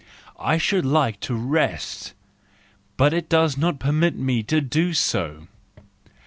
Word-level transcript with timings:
I 0.39 0.57
should 0.57 0.83
like 0.83 1.19
to 1.19 1.35
rest, 1.35 2.13
but 2.97 3.13
it 3.13 3.29
does 3.29 3.55
not 3.55 3.77
permit 3.79 4.15
me 4.15 4.41
to 4.41 4.59
do 4.59 4.95
so. 4.95 5.45